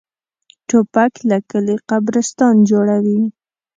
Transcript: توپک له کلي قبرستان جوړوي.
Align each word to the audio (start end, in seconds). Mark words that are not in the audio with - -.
توپک 0.69 1.13
له 1.29 1.37
کلي 1.49 1.75
قبرستان 1.89 2.55
جوړوي. 2.69 3.19